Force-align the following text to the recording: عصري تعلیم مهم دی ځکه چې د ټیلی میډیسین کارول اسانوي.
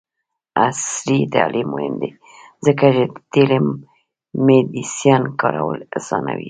عصري 0.67 1.19
تعلیم 1.35 1.67
مهم 1.75 1.93
دی 2.01 2.09
ځکه 2.65 2.85
چې 2.95 3.03
د 3.13 3.15
ټیلی 3.33 3.59
میډیسین 4.45 5.23
کارول 5.41 5.79
اسانوي. 5.97 6.39